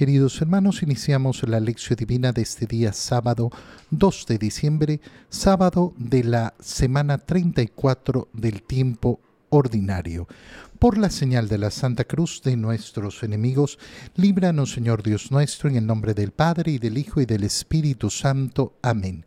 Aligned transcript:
queridos 0.00 0.40
hermanos, 0.40 0.82
iniciamos 0.82 1.46
la 1.46 1.60
lección 1.60 1.94
divina 1.94 2.32
de 2.32 2.40
este 2.40 2.64
día 2.64 2.94
sábado 2.94 3.50
2 3.90 4.24
de 4.28 4.38
diciembre, 4.38 5.00
sábado 5.28 5.92
de 5.98 6.24
la 6.24 6.54
semana 6.58 7.18
34 7.18 8.28
del 8.32 8.62
tiempo 8.62 9.20
ordinario. 9.50 10.26
Por 10.78 10.96
la 10.96 11.10
señal 11.10 11.48
de 11.48 11.58
la 11.58 11.70
Santa 11.70 12.04
Cruz 12.04 12.40
de 12.42 12.56
nuestros 12.56 13.22
enemigos, 13.22 13.78
líbranos 14.16 14.72
Señor 14.72 15.02
Dios 15.02 15.30
nuestro, 15.30 15.68
en 15.68 15.76
el 15.76 15.86
nombre 15.86 16.14
del 16.14 16.30
Padre 16.30 16.72
y 16.72 16.78
del 16.78 16.96
Hijo 16.96 17.20
y 17.20 17.26
del 17.26 17.44
Espíritu 17.44 18.08
Santo. 18.08 18.78
Amén. 18.80 19.26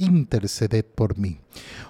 interceded 0.00 0.84
por 0.84 1.16
mí. 1.18 1.38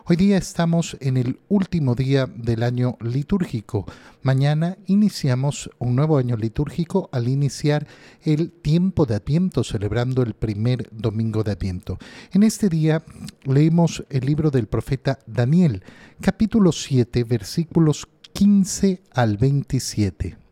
Hoy 0.04 0.16
día 0.16 0.36
estamos 0.36 0.96
en 1.00 1.16
el 1.16 1.38
último 1.48 1.94
día 1.94 2.26
del 2.26 2.62
año 2.62 2.98
litúrgico. 3.00 3.86
Mañana 4.22 4.76
iniciamos 4.86 5.70
un 5.78 5.96
nuevo 5.96 6.18
año 6.18 6.36
litúrgico 6.36 7.08
al 7.12 7.28
iniciar 7.28 7.86
el 8.22 8.50
tiempo 8.50 9.06
de 9.06 9.14
Adviento, 9.14 9.64
celebrando 9.64 10.22
el 10.22 10.34
primer 10.34 10.88
domingo 10.90 11.44
de 11.44 11.52
Adviento. 11.52 11.98
En 12.32 12.42
este 12.42 12.68
día 12.68 13.02
leemos 13.44 14.04
el 14.10 14.26
libro 14.26 14.50
del 14.50 14.66
profeta 14.66 15.20
Daniel, 15.26 15.82
capítulo 16.20 16.72
7, 16.72 17.24
versículos 17.24 18.08
15 18.32 19.02
al 19.12 19.36
27. 19.36 20.49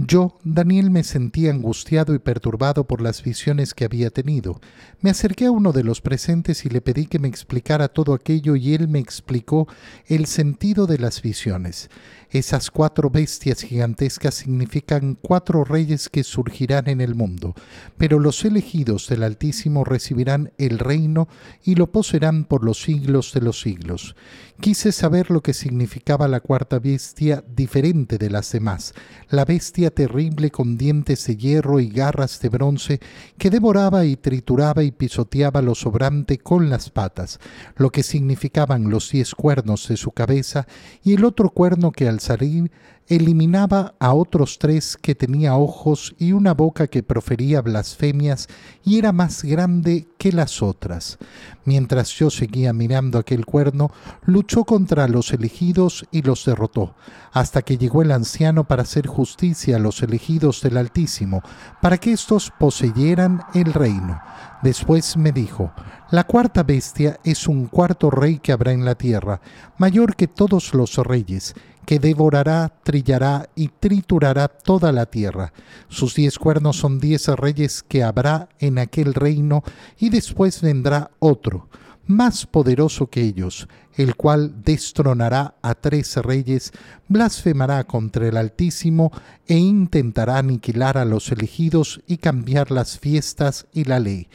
Yo, 0.00 0.38
Daniel, 0.44 0.92
me 0.92 1.02
sentía 1.02 1.50
angustiado 1.50 2.14
y 2.14 2.20
perturbado 2.20 2.84
por 2.84 3.00
las 3.00 3.24
visiones 3.24 3.74
que 3.74 3.84
había 3.84 4.10
tenido. 4.10 4.60
Me 5.00 5.10
acerqué 5.10 5.46
a 5.46 5.50
uno 5.50 5.72
de 5.72 5.82
los 5.82 6.00
presentes 6.00 6.64
y 6.64 6.68
le 6.68 6.80
pedí 6.80 7.06
que 7.06 7.18
me 7.18 7.26
explicara 7.26 7.88
todo 7.88 8.14
aquello 8.14 8.54
y 8.54 8.74
él 8.74 8.86
me 8.86 9.00
explicó 9.00 9.66
el 10.06 10.26
sentido 10.26 10.86
de 10.86 10.98
las 10.98 11.20
visiones. 11.20 11.90
Esas 12.30 12.70
cuatro 12.70 13.08
bestias 13.08 13.62
gigantescas 13.62 14.34
significan 14.34 15.16
cuatro 15.20 15.64
reyes 15.64 16.10
que 16.10 16.22
surgirán 16.24 16.86
en 16.88 17.00
el 17.00 17.14
mundo, 17.14 17.54
pero 17.96 18.18
los 18.18 18.44
elegidos 18.44 19.08
del 19.08 19.22
Altísimo 19.22 19.82
recibirán 19.82 20.52
el 20.58 20.78
reino 20.78 21.26
y 21.64 21.76
lo 21.76 21.90
poseerán 21.90 22.44
por 22.44 22.64
los 22.64 22.82
siglos 22.82 23.32
de 23.32 23.40
los 23.40 23.60
siglos. 23.60 24.14
Quise 24.60 24.92
saber 24.92 25.30
lo 25.30 25.40
que 25.40 25.54
significaba 25.54 26.28
la 26.28 26.40
cuarta 26.40 26.80
bestia 26.80 27.44
diferente 27.48 28.18
de 28.18 28.28
las 28.28 28.52
demás, 28.52 28.92
la 29.30 29.44
bestia 29.44 29.90
terrible 29.90 30.50
con 30.50 30.76
dientes 30.76 31.26
de 31.26 31.36
hierro 31.36 31.80
y 31.80 31.88
garras 31.88 32.40
de 32.40 32.48
bronce 32.50 33.00
que 33.38 33.50
devoraba 33.50 34.04
y 34.04 34.16
trituraba 34.16 34.82
y 34.82 34.90
pisoteaba 34.90 35.62
lo 35.62 35.74
sobrante 35.74 36.38
con 36.38 36.68
las 36.68 36.90
patas, 36.90 37.38
lo 37.76 37.90
que 37.90 38.02
significaban 38.02 38.90
los 38.90 39.12
diez 39.12 39.34
cuernos 39.34 39.88
de 39.88 39.96
su 39.96 40.10
cabeza 40.10 40.66
y 41.04 41.14
el 41.14 41.24
otro 41.24 41.50
cuerno 41.50 41.92
que 41.92 42.08
al 42.08 42.17
salir 42.20 42.70
eliminaba 43.08 43.94
a 43.98 44.12
otros 44.12 44.58
tres 44.58 44.98
que 45.00 45.14
tenía 45.14 45.56
ojos 45.56 46.14
y 46.18 46.32
una 46.32 46.52
boca 46.52 46.88
que 46.88 47.02
profería 47.02 47.62
blasfemias 47.62 48.48
y 48.84 48.98
era 48.98 49.12
más 49.12 49.42
grande 49.42 50.06
que 50.18 50.30
las 50.30 50.62
otras. 50.62 51.18
Mientras 51.64 52.10
yo 52.10 52.28
seguía 52.28 52.72
mirando 52.74 53.18
aquel 53.18 53.46
cuerno, 53.46 53.90
luchó 54.26 54.64
contra 54.64 55.08
los 55.08 55.32
elegidos 55.32 56.06
y 56.10 56.22
los 56.22 56.44
derrotó, 56.44 56.94
hasta 57.32 57.62
que 57.62 57.78
llegó 57.78 58.02
el 58.02 58.12
anciano 58.12 58.64
para 58.64 58.82
hacer 58.82 59.06
justicia 59.06 59.76
a 59.76 59.80
los 59.80 60.02
elegidos 60.02 60.60
del 60.60 60.76
Altísimo, 60.76 61.42
para 61.80 61.98
que 61.98 62.12
éstos 62.12 62.52
poseyeran 62.58 63.42
el 63.54 63.72
reino. 63.72 64.20
Después 64.62 65.16
me 65.16 65.32
dijo, 65.32 65.72
la 66.10 66.24
cuarta 66.24 66.62
bestia 66.62 67.20
es 67.24 67.46
un 67.48 67.66
cuarto 67.66 68.10
rey 68.10 68.38
que 68.38 68.52
habrá 68.52 68.72
en 68.72 68.84
la 68.84 68.96
tierra, 68.96 69.40
mayor 69.78 70.16
que 70.16 70.26
todos 70.26 70.74
los 70.74 70.96
reyes, 70.96 71.54
que 71.88 71.98
devorará, 71.98 72.70
trillará 72.82 73.48
y 73.54 73.68
triturará 73.68 74.48
toda 74.48 74.92
la 74.92 75.06
tierra. 75.06 75.54
Sus 75.88 76.14
diez 76.14 76.38
cuernos 76.38 76.76
son 76.76 77.00
diez 77.00 77.28
reyes 77.28 77.82
que 77.82 78.02
habrá 78.02 78.50
en 78.58 78.78
aquel 78.78 79.14
reino, 79.14 79.62
y 79.98 80.10
después 80.10 80.60
vendrá 80.60 81.12
otro, 81.18 81.70
más 82.06 82.44
poderoso 82.44 83.06
que 83.06 83.22
ellos, 83.22 83.68
el 83.94 84.16
cual 84.16 84.62
destronará 84.62 85.54
a 85.62 85.74
tres 85.76 86.16
reyes, 86.16 86.72
blasfemará 87.08 87.84
contra 87.84 88.28
el 88.28 88.36
Altísimo 88.36 89.10
e 89.46 89.56
intentará 89.56 90.36
aniquilar 90.36 90.98
a 90.98 91.06
los 91.06 91.32
elegidos 91.32 92.02
y 92.06 92.18
cambiar 92.18 92.70
las 92.70 92.98
fiestas 92.98 93.66
y 93.72 93.84
la 93.84 93.98
ley 93.98 94.28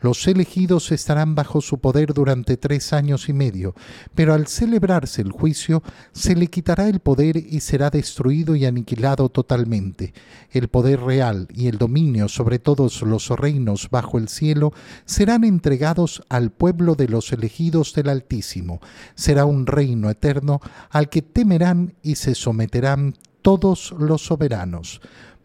los 0.00 0.26
elegidos 0.26 0.92
estarán 0.92 1.34
bajo 1.34 1.60
su 1.60 1.78
poder 1.78 2.14
durante 2.14 2.56
tres 2.56 2.92
años 2.92 3.28
y 3.28 3.32
medio, 3.32 3.74
pero 4.14 4.34
al 4.34 4.46
celebrarse 4.46 5.22
el 5.22 5.32
juicio 5.32 5.82
se 6.12 6.36
le 6.36 6.46
quitará 6.46 6.88
el 6.88 7.00
poder 7.00 7.36
y 7.36 7.60
será 7.60 7.90
destruido 7.90 8.54
y 8.54 8.64
aniquilado 8.64 9.28
totalmente. 9.28 10.14
El 10.50 10.68
poder 10.68 11.00
real 11.00 11.48
y 11.52 11.66
el 11.66 11.78
dominio 11.78 12.28
sobre 12.28 12.58
todos 12.58 13.02
los 13.02 13.28
reinos 13.30 13.88
bajo 13.90 14.18
el 14.18 14.28
cielo 14.28 14.72
serán 15.04 15.44
entregados 15.44 16.22
al 16.28 16.50
pueblo 16.50 16.94
de 16.94 17.08
los 17.08 17.32
elegidos 17.32 17.92
del 17.94 18.08
Altísimo. 18.08 18.80
Será 19.14 19.44
un 19.44 19.66
reino 19.66 20.10
eterno 20.10 20.60
al 20.90 21.08
que 21.08 21.22
temerán 21.22 21.94
y 22.02 22.14
se 22.14 22.34
someterán 22.34 23.14
todos 23.42 23.94
los 23.98 24.26
soberanos. 24.26 25.00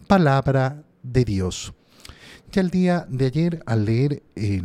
Palabra 0.08 0.84
de 1.02 1.26
Dios. 1.26 1.74
El 2.56 2.70
día 2.70 3.08
de 3.10 3.26
ayer, 3.26 3.64
al 3.66 3.86
leer 3.86 4.22
eh, 4.36 4.62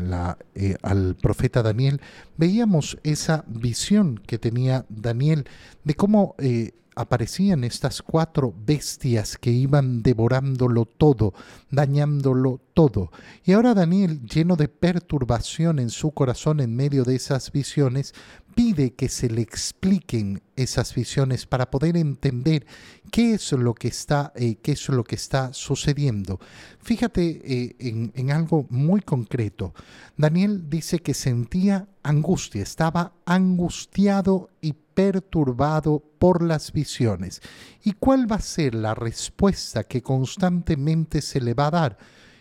eh, 0.54 0.76
al 0.82 1.16
profeta 1.16 1.62
Daniel, 1.62 2.02
veíamos 2.36 2.98
esa 3.02 3.44
visión 3.46 4.20
que 4.26 4.36
tenía 4.38 4.84
Daniel 4.90 5.46
de 5.84 5.94
cómo 5.94 6.34
eh, 6.36 6.72
aparecían 6.96 7.64
estas 7.64 8.02
cuatro 8.02 8.52
bestias 8.66 9.38
que 9.38 9.50
iban 9.50 10.02
devorándolo 10.02 10.84
todo, 10.84 11.32
dañándolo 11.70 12.60
todo. 12.74 13.10
Y 13.44 13.52
ahora 13.52 13.72
Daniel, 13.72 14.20
lleno 14.26 14.56
de 14.56 14.68
perturbación 14.68 15.78
en 15.78 15.88
su 15.88 16.10
corazón 16.10 16.60
en 16.60 16.76
medio 16.76 17.04
de 17.04 17.14
esas 17.16 17.52
visiones, 17.52 18.14
pide 18.58 18.94
que 18.94 19.08
se 19.08 19.30
le 19.30 19.40
expliquen 19.40 20.42
esas 20.56 20.92
visiones 20.92 21.46
para 21.46 21.70
poder 21.70 21.96
entender 21.96 22.66
qué 23.12 23.34
es 23.34 23.52
lo 23.52 23.72
que 23.72 23.86
está, 23.86 24.32
eh, 24.34 24.56
qué 24.56 24.72
es 24.72 24.88
lo 24.88 25.04
que 25.04 25.14
está 25.14 25.52
sucediendo. 25.52 26.40
Fíjate 26.80 27.40
eh, 27.44 27.76
en, 27.78 28.10
en 28.16 28.32
algo 28.32 28.66
muy 28.68 29.00
concreto. 29.00 29.74
Daniel 30.16 30.68
dice 30.68 30.98
que 30.98 31.14
sentía 31.14 31.86
angustia, 32.02 32.60
estaba 32.60 33.12
angustiado 33.26 34.50
y 34.60 34.72
perturbado 34.72 36.02
por 36.18 36.42
las 36.42 36.72
visiones. 36.72 37.40
¿Y 37.84 37.92
cuál 37.92 38.28
va 38.28 38.36
a 38.36 38.40
ser 38.40 38.74
la 38.74 38.96
respuesta 38.96 39.84
que 39.84 40.02
constantemente 40.02 41.22
se 41.22 41.40
le 41.40 41.54
va 41.54 41.68
a 41.68 41.70
dar? 41.70 41.98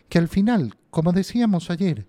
Que 0.10 0.18
al 0.18 0.30
final, 0.30 0.74
como 0.90 1.12
decíamos 1.12 1.70
ayer, 1.70 2.08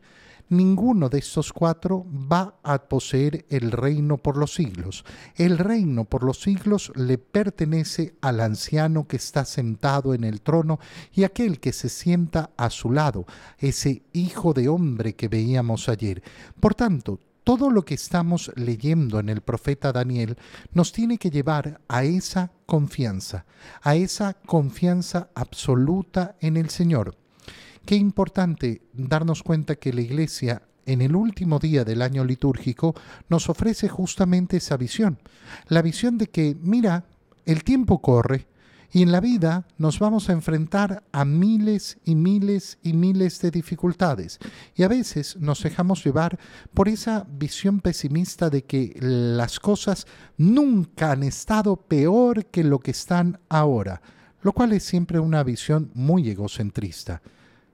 ninguno 0.48 1.09
de 1.09 1.19
estos 1.19 1.53
cuatro 1.53 2.06
va 2.10 2.54
a 2.62 2.88
poseer 2.88 3.47
el 3.48 3.70
reino 3.70 4.19
por 4.19 4.36
los 4.36 4.54
siglos. 4.54 5.04
El 5.36 5.59
reino 5.59 6.04
por 6.04 6.25
los 6.25 6.41
siglos 6.41 6.92
le 6.94 7.19
pertenece 7.19 8.14
al 8.20 8.41
anciano 8.41 9.06
que 9.06 9.16
está 9.16 9.44
sentado 9.44 10.14
en 10.14 10.25
el 10.25 10.41
trono 10.41 10.78
y 11.12 11.25
aquel 11.25 11.60
que 11.60 11.72
se 11.72 11.88
sienta 11.88 12.50
a 12.56 12.70
su 12.70 12.91
lado, 12.91 13.26
ese 13.59 14.03
hijo 14.12 14.53
de 14.53 14.69
hombre 14.69 15.14
que 15.14 15.28
veíamos 15.28 15.88
ayer. 15.88 16.22
Por 16.60 16.75
tanto, 16.75 17.20
todo 17.48 17.70
lo 17.70 17.82
que 17.82 17.94
estamos 17.94 18.53
leyendo 18.56 19.19
en 19.20 19.30
el 19.30 19.41
profeta 19.41 19.91
Daniel 19.91 20.36
nos 20.72 20.92
tiene 20.92 21.16
que 21.16 21.30
llevar 21.30 21.80
a 21.88 22.04
esa 22.04 22.53
confianza, 22.66 23.47
a 23.80 23.97
esa 23.97 24.34
confianza 24.34 25.30
absoluta 25.34 26.36
en 26.41 26.59
el 26.59 26.68
Señor. 26.68 27.16
Qué 27.88 27.96
importante 27.96 28.82
darnos 28.92 29.42
cuenta 29.42 29.76
que 29.76 29.94
la 29.94 30.02
Iglesia 30.02 30.60
en 30.84 31.00
el 31.00 31.16
último 31.16 31.58
día 31.58 31.86
del 31.86 32.02
año 32.02 32.22
litúrgico 32.22 32.94
nos 33.30 33.48
ofrece 33.48 33.88
justamente 33.88 34.58
esa 34.58 34.76
visión, 34.76 35.18
la 35.68 35.80
visión 35.80 36.18
de 36.18 36.26
que, 36.26 36.54
mira, 36.60 37.06
el 37.46 37.64
tiempo 37.64 38.02
corre, 38.02 38.46
y 38.92 39.00
en 39.00 39.10
la 39.10 39.22
vida 39.22 39.66
nos 39.78 40.00
vamos 40.00 40.28
a 40.28 40.34
enfrentar 40.34 41.02
a 41.12 41.24
miles 41.24 41.96
y 42.04 42.14
miles 42.14 42.76
y 42.82 42.92
miles 42.92 43.40
de 43.40 43.50
dificultades. 43.50 44.38
Y 44.76 44.82
a 44.82 44.88
veces 44.88 45.38
nos 45.38 45.62
dejamos 45.62 46.04
llevar 46.04 46.38
por 46.74 46.90
esa 46.90 47.26
visión 47.26 47.80
pesimista 47.80 48.50
de 48.50 48.64
que 48.64 48.98
las 49.00 49.58
cosas 49.58 50.06
nunca 50.36 51.12
han 51.12 51.22
estado 51.22 51.76
peor 51.76 52.44
que 52.44 52.64
lo 52.64 52.80
que 52.80 52.90
están 52.90 53.40
ahora, 53.48 54.02
lo 54.42 54.52
cual 54.52 54.74
es 54.74 54.82
siempre 54.82 55.18
una 55.18 55.42
visión 55.42 55.90
muy 55.94 56.28
egocentrista. 56.28 57.22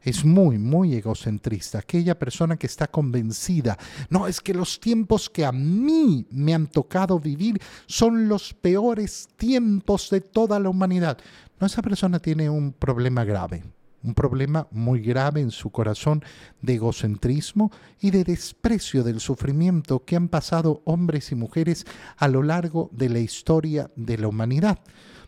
Es 0.05 0.25
muy, 0.25 0.59
muy 0.59 0.95
egocentrista. 0.95 1.79
Aquella 1.79 2.19
persona 2.19 2.57
que 2.57 2.67
está 2.67 2.87
convencida, 2.87 3.77
no, 4.11 4.27
es 4.27 4.41
que 4.41 4.55
los 4.55 4.79
tiempos 4.79 5.29
que 5.29 5.45
a 5.45 5.53
mí 5.53 6.27
me 6.31 6.55
han 6.55 6.67
tocado 6.67 7.19
vivir 7.19 7.61
son 7.87 8.29
los 8.29 8.55
peores 8.55 9.29
tiempos 9.37 10.11
de 10.11 10.21
toda 10.21 10.61
la 10.61 10.69
humanidad. 10.69 11.19
No, 11.59 11.67
esa 11.67 11.83
persona 11.83 12.19
tiene 12.19 12.51
un 12.51 12.73
problema 12.73 13.25
grave 13.25 13.65
un 14.05 14.15
problema 14.15 14.69
muy 14.71 15.01
grave 15.01 15.41
en 15.41 15.51
su 15.51 15.71
corazón 15.71 16.23
de 16.61 16.75
egocentrismo 16.75 17.73
y 18.01 18.11
de 18.11 18.23
desprecio 18.23 19.03
del 19.03 19.19
sufrimiento 19.19 20.05
que 20.05 20.17
han 20.17 20.29
pasado 20.29 20.83
hombres 20.85 21.33
y 21.33 21.35
mujeres 21.35 21.87
a 22.17 22.29
lo 22.29 22.43
largo 22.43 22.91
de 22.93 23.09
la 23.09 23.19
historia 23.19 23.91
de 23.97 24.19
la 24.19 24.29
humanidad. 24.29 24.79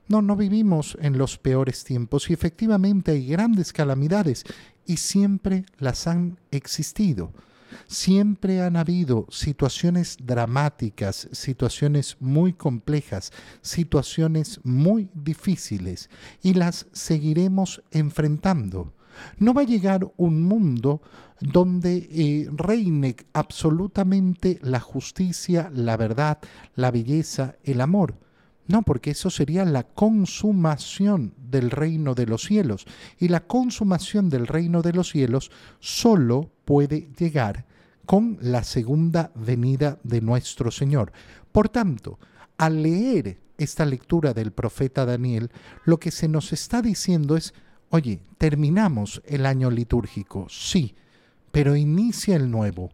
No, 0.09 0.23
no 0.23 0.37
vivimos 0.37 0.97
en 1.01 1.19
los 1.19 1.37
peores 1.39 1.83
tiempos 1.85 2.31
y 2.31 2.33
efectivamente 2.33 3.13
hay 3.13 3.27
grandes 3.27 3.73
calamidades 3.73 4.45
y 4.87 4.99
siempre 4.99 5.65
las 5.79 6.07
han 6.07 6.39
existido. 6.51 7.33
Siempre 7.89 8.63
han 8.63 8.77
habido 8.77 9.27
situaciones 9.31 10.17
dramáticas, 10.23 11.29
situaciones 11.33 12.17
muy 12.21 12.53
complejas, 12.53 13.33
situaciones 13.61 14.61
muy 14.63 15.11
difíciles 15.15 16.09
y 16.43 16.55
las 16.55 16.87
seguiremos 16.93 17.83
enfrentando. 17.91 18.93
No 19.39 19.55
va 19.55 19.63
a 19.63 19.67
llegar 19.67 20.13
un 20.17 20.43
mundo 20.43 21.03
donde 21.41 22.09
eh, 22.11 22.49
reine 22.53 23.17
absolutamente 23.33 24.59
la 24.63 24.81
justicia, 24.81 25.71
la 25.75 25.97
verdad, 25.97 26.39
la 26.75 26.91
belleza, 26.91 27.57
el 27.65 27.81
amor. 27.81 28.26
No, 28.69 28.83
porque 28.83 29.13
eso 29.13 29.31
sería 29.31 29.65
la 29.65 29.85
consumación 29.85 31.35
del 31.39 31.71
reino 31.71 32.15
de 32.15 32.27
los 32.27 32.43
cielos. 32.43 32.87
Y 33.19 33.29
la 33.29 33.47
consumación 33.47 34.29
del 34.29 34.47
reino 34.47 34.83
de 34.83 34.93
los 34.93 35.11
cielos 35.11 35.51
solo 35.79 36.51
puede 36.65 37.09
llegar 37.19 37.65
con 38.07 38.39
la 38.41 38.65
segunda 38.65 39.33
venida 39.35 39.99
de 40.03 40.21
nuestro 40.21 40.71
Señor. 40.71 41.13
Por 41.53 41.69
tanto, 41.69 42.19
al 42.59 42.83
leer 42.83 43.39
esta 43.59 43.85
lectura 43.85 44.35
del 44.35 44.53
profeta 44.53 45.05
Daniel, 45.05 45.51
lo 45.85 45.99
que 45.99 46.11
se 46.11 46.29
nos 46.29 46.53
está 46.53 46.83
diciendo 46.83 47.37
es, 47.37 47.55
oye, 47.91 48.21
terminamos 48.39 49.23
el 49.27 49.47
año 49.47 49.71
litúrgico, 49.71 50.47
sí, 50.49 50.95
pero 51.53 51.77
inicia 51.77 52.37
el 52.37 52.51
nuevo. 52.51 52.91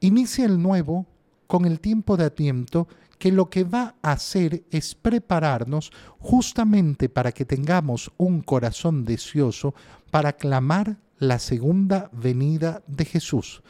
Inicia 0.00 0.44
el 0.44 0.60
nuevo 0.60 1.06
con 1.46 1.64
el 1.64 1.80
tiempo 1.80 2.16
de 2.16 2.24
atiento 2.24 2.88
que 3.18 3.32
lo 3.32 3.48
que 3.48 3.64
va 3.64 3.94
a 4.02 4.12
hacer 4.12 4.64
es 4.70 4.94
prepararnos 4.94 5.92
justamente 6.18 7.08
para 7.08 7.32
que 7.32 7.44
tengamos 7.44 8.10
un 8.16 8.40
corazón 8.40 9.04
deseoso 9.04 9.74
para 10.10 10.34
clamar 10.34 10.98
la 11.18 11.38
segunda 11.38 12.10
venida 12.12 12.82
de 12.86 13.04
Jesús 13.04 13.62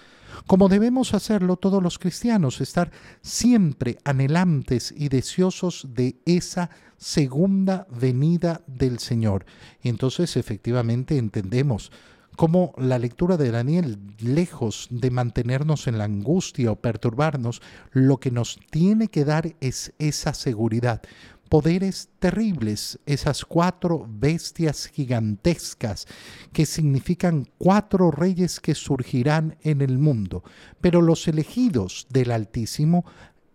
como 0.46 0.68
debemos 0.68 1.14
hacerlo 1.14 1.56
todos 1.56 1.82
los 1.82 1.98
cristianos, 1.98 2.60
estar 2.60 2.90
siempre 3.22 3.98
anhelantes 4.04 4.92
y 4.96 5.08
deseosos 5.08 5.88
de 5.94 6.16
esa 6.26 6.70
segunda 6.96 7.86
venida 7.90 8.62
del 8.66 8.98
Señor. 8.98 9.46
Y 9.82 9.88
entonces 9.88 10.36
efectivamente 10.36 11.18
entendemos 11.18 11.92
cómo 12.36 12.74
la 12.76 12.98
lectura 12.98 13.36
de 13.36 13.50
Daniel, 13.50 13.98
lejos 14.18 14.88
de 14.90 15.10
mantenernos 15.10 15.86
en 15.86 15.98
la 15.98 16.04
angustia 16.04 16.72
o 16.72 16.76
perturbarnos, 16.76 17.62
lo 17.92 18.18
que 18.18 18.30
nos 18.30 18.58
tiene 18.70 19.08
que 19.08 19.24
dar 19.24 19.54
es 19.60 19.92
esa 19.98 20.34
seguridad 20.34 21.02
poderes 21.48 22.08
terribles, 22.18 22.98
esas 23.06 23.44
cuatro 23.44 24.08
bestias 24.08 24.86
gigantescas 24.86 26.06
que 26.52 26.66
significan 26.66 27.46
cuatro 27.58 28.10
reyes 28.10 28.58
que 28.58 28.74
surgirán 28.74 29.56
en 29.62 29.80
el 29.80 29.98
mundo. 29.98 30.42
Pero 30.80 31.00
los 31.00 31.28
elegidos 31.28 32.08
del 32.10 32.32
Altísimo, 32.32 33.04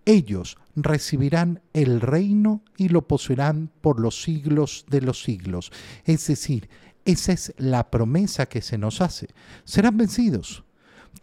ellos 0.06 0.58
recibirán 0.78 1.62
el 1.74 2.00
reino 2.00 2.64
y 2.78 2.90
lo 2.90 3.08
poseerán 3.08 3.70
por 3.82 4.00
los 4.00 4.22
siglos 4.22 4.86
de 4.90 5.02
los 5.02 5.22
siglos. 5.22 5.72
Es 6.06 6.26
decir, 6.28 6.70
esa 7.06 7.34
es 7.34 7.54
la 7.58 7.90
promesa 7.90 8.46
que 8.46 8.62
se 8.62 8.78
nos 8.78 9.02
hace. 9.02 9.30
Serán 9.64 9.98
vencidos. 9.98 10.64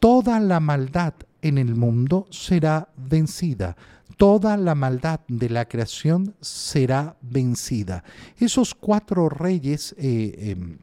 Toda 0.01 0.41
la 0.41 0.61
maldad 0.61 1.15
en 1.43 1.59
el 1.59 1.75
mundo 1.75 2.27
será 2.31 2.89
vencida 2.97 3.77
toda 4.17 4.57
la 4.57 4.75
maldad 4.75 5.21
de 5.29 5.51
la 5.51 5.67
creación 5.67 6.35
será 6.41 7.17
vencida. 7.21 8.05
Esos 8.39 8.75
cuatro 8.75 9.29
reyes... 9.29 9.95
Eh, 9.99 10.53
em, 10.53 10.79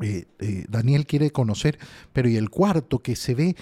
eh, 0.00 0.26
eh, 0.40 0.64
Daniel 0.68 1.06
quiere 1.06 1.30
conocer, 1.30 1.78
pero 2.12 2.28
y 2.28 2.36
el 2.36 2.50
cuarto 2.50 2.98
que 2.98 3.14
se 3.14 3.36
ve 3.36 3.56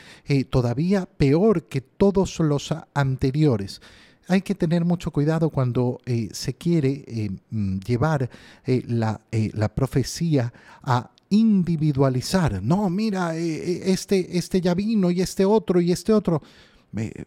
todavía 0.49 1.05
peor 1.05 1.69
que 1.69 1.83
todos 1.83 2.41
los 2.41 2.75
anteriores. 2.95 3.83
Hay 4.29 4.43
que 4.43 4.55
tener 4.55 4.85
mucho 4.85 5.11
cuidado 5.11 5.51
cuando 5.51 6.01
se 6.33 6.55
quiere 6.55 7.31
mm, 7.51 7.79
llevar 7.79 8.31
la, 8.67 9.21
la, 9.31 9.75
profecía 9.75 10.53
a 10.83 11.11
individualizar. 11.29 12.63
No, 12.63 12.89
mira, 12.89 13.37
este, 13.37 14.39
este 14.39 14.61
ya 14.61 14.75
vino 14.75 15.11
y 15.11 15.21
este 15.21 15.45
otro 15.45 15.81
y 15.81 15.93
este 15.93 16.13
otro 16.13 16.41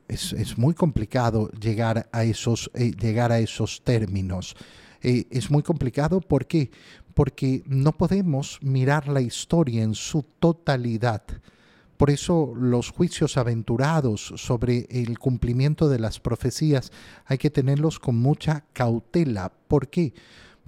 es, 0.08 0.58
muy 0.58 0.74
complicado 0.74 1.50
llegar 1.52 2.08
a 2.12 2.24
esos, 2.24 2.70
eh, 2.74 2.92
llegar 2.92 3.32
a 3.32 3.40
esos 3.40 3.82
términos. 3.84 4.56
Eh, 5.02 5.26
es 5.32 5.50
muy 5.50 5.64
complicado 5.64 6.22
porque 6.22 6.72
no 7.66 7.92
podemos 7.94 8.60
mirar 8.62 9.08
la 9.08 9.22
historia 9.22 9.84
en 9.84 9.96
su 9.96 10.24
totalidad. 10.40 11.24
Por 11.98 12.10
eso 12.10 12.54
los 12.56 12.92
juicios 12.92 13.38
aventurados 13.38 14.34
sobre 14.36 14.88
el 14.90 15.18
cumplimiento 15.18 15.88
de 15.88 16.00
las 16.00 16.20
profecías 16.20 16.92
hay 17.26 17.38
que 17.38 17.50
tenerlos 17.50 18.00
con 18.00 18.18
mucha 18.18 18.66
cautela. 18.74 19.52
¿Por 19.68 19.88
qué? 19.88 20.14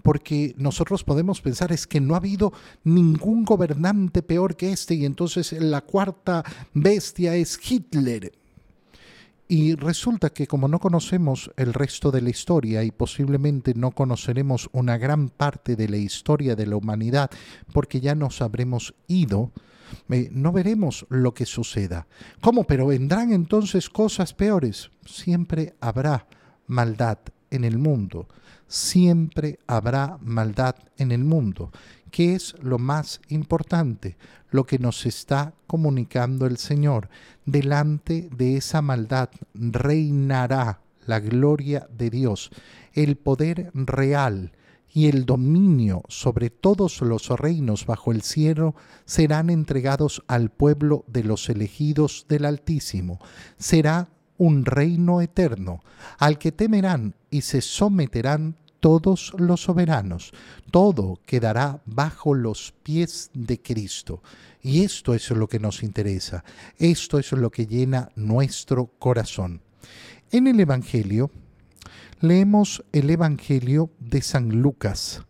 Porque 0.03 0.55
nosotros 0.57 1.03
podemos 1.03 1.41
pensar 1.41 1.71
es 1.71 1.85
que 1.85 1.99
no 1.99 2.13
ha 2.13 2.17
habido 2.17 2.53
ningún 2.83 3.43
gobernante 3.43 4.21
peor 4.21 4.55
que 4.55 4.71
este 4.71 4.95
y 4.95 5.05
entonces 5.05 5.51
la 5.51 5.81
cuarta 5.81 6.43
bestia 6.73 7.35
es 7.35 7.59
Hitler. 7.69 8.31
Y 9.49 9.75
resulta 9.75 10.29
que 10.31 10.45
como 10.45 10.67
no 10.67 10.79
conocemos 10.79 11.51
el 11.55 11.73
resto 11.73 12.11
de 12.11 12.21
la 12.21 12.29
historia 12.29 12.83
y 12.83 12.91
posiblemente 12.91 13.73
no 13.73 13.91
conoceremos 13.91 14.69
una 14.73 14.97
gran 14.97 15.29
parte 15.29 15.77
de 15.77 15.87
la 15.87 15.97
historia 15.97 16.55
de 16.55 16.67
la 16.67 16.75
humanidad 16.75 17.31
porque 17.71 18.01
ya 18.01 18.13
nos 18.13 18.41
habremos 18.41 18.93
ido, 19.07 19.51
no 20.07 20.51
veremos 20.51 21.05
lo 21.09 21.33
que 21.33 21.45
suceda. 21.45 22.07
¿Cómo? 22.41 22.65
Pero 22.65 22.87
vendrán 22.87 23.31
entonces 23.31 23.89
cosas 23.89 24.33
peores. 24.33 24.89
Siempre 25.05 25.75
habrá 25.79 26.27
maldad 26.67 27.19
en 27.51 27.63
el 27.63 27.77
mundo. 27.77 28.27
Siempre 28.67 29.59
habrá 29.67 30.17
maldad 30.21 30.75
en 30.97 31.11
el 31.11 31.23
mundo. 31.23 31.71
¿Qué 32.11 32.35
es 32.35 32.55
lo 32.61 32.79
más 32.79 33.21
importante? 33.29 34.17
Lo 34.49 34.65
que 34.65 34.79
nos 34.79 35.05
está 35.05 35.53
comunicando 35.67 36.45
el 36.45 36.57
Señor. 36.57 37.09
Delante 37.45 38.29
de 38.35 38.57
esa 38.57 38.81
maldad 38.81 39.29
reinará 39.53 40.81
la 41.05 41.19
gloria 41.19 41.87
de 41.97 42.09
Dios, 42.09 42.51
el 42.93 43.15
poder 43.15 43.71
real 43.73 44.51
y 44.97 45.09
el 45.09 45.27
dominio 45.27 46.01
sobre 46.07 46.49
todos 46.49 47.01
los 47.01 47.29
reinos 47.29 47.85
bajo 47.85 48.11
el 48.11 48.23
cielo 48.23 48.73
serán 49.05 49.51
entregados 49.51 50.23
al 50.25 50.49
pueblo 50.49 51.05
de 51.05 51.23
los 51.23 51.49
elegidos 51.49 52.25
del 52.27 52.45
Altísimo. 52.45 53.19
Será 53.59 54.09
un 54.39 54.65
reino 54.65 55.21
eterno, 55.21 55.83
al 56.17 56.39
que 56.39 56.51
temerán 56.51 57.13
y 57.29 57.41
se 57.41 57.61
someterán 57.61 58.55
todos 58.79 59.35
los 59.37 59.61
soberanos. 59.61 60.31
Todo 60.71 61.19
quedará 61.27 61.79
bajo 61.85 62.33
los 62.33 62.73
pies 62.81 63.29
de 63.35 63.61
Cristo. 63.61 64.23
Y 64.63 64.83
esto 64.83 65.13
es 65.13 65.29
lo 65.29 65.47
que 65.47 65.59
nos 65.59 65.83
interesa. 65.83 66.43
Esto 66.79 67.19
es 67.19 67.31
lo 67.33 67.51
que 67.51 67.67
llena 67.67 68.09
nuestro 68.15 68.87
corazón. 68.97 69.61
En 70.31 70.47
el 70.47 70.59
Evangelio, 70.59 71.29
leemos 72.19 72.83
el 72.93 73.09
Evangelio 73.09 73.91
de 73.99 74.21
San 74.21 74.61
Lucas, 74.61 75.21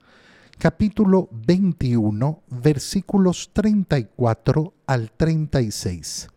capítulo 0.58 1.27
21, 1.32 2.44
versículos 2.50 3.50
34 3.51 4.74
al 4.86 5.12
36. 5.12 6.29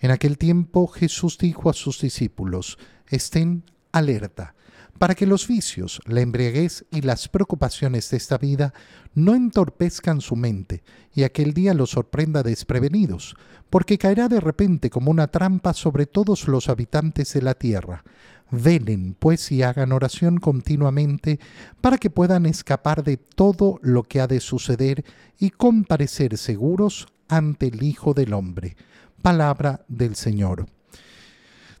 En 0.00 0.10
aquel 0.10 0.38
tiempo 0.38 0.86
Jesús 0.86 1.36
dijo 1.36 1.68
a 1.68 1.74
sus 1.74 2.00
discípulos, 2.00 2.78
estén 3.08 3.64
alerta 3.92 4.54
para 4.98 5.14
que 5.14 5.26
los 5.26 5.46
vicios, 5.46 6.00
la 6.06 6.22
embriaguez 6.22 6.86
y 6.90 7.02
las 7.02 7.28
preocupaciones 7.28 8.10
de 8.10 8.16
esta 8.16 8.38
vida 8.38 8.72
no 9.14 9.34
entorpezcan 9.34 10.20
su 10.20 10.36
mente 10.36 10.82
y 11.14 11.24
aquel 11.24 11.52
día 11.52 11.74
los 11.74 11.90
sorprenda 11.90 12.42
desprevenidos, 12.42 13.36
porque 13.68 13.98
caerá 13.98 14.28
de 14.28 14.40
repente 14.40 14.90
como 14.90 15.10
una 15.10 15.28
trampa 15.28 15.74
sobre 15.74 16.06
todos 16.06 16.48
los 16.48 16.68
habitantes 16.68 17.34
de 17.34 17.42
la 17.42 17.54
tierra. 17.54 18.04
Velen, 18.50 19.16
pues, 19.18 19.50
y 19.50 19.62
hagan 19.62 19.92
oración 19.92 20.38
continuamente 20.38 21.40
para 21.80 21.98
que 21.98 22.10
puedan 22.10 22.46
escapar 22.46 23.02
de 23.02 23.16
todo 23.16 23.78
lo 23.82 24.04
que 24.04 24.20
ha 24.20 24.26
de 24.26 24.40
suceder 24.40 25.04
y 25.38 25.50
comparecer 25.50 26.38
seguros 26.38 27.08
ante 27.28 27.66
el 27.66 27.82
Hijo 27.82 28.14
del 28.14 28.32
Hombre. 28.34 28.76
Palabra 29.22 29.84
del 29.88 30.14
Señor. 30.14 30.66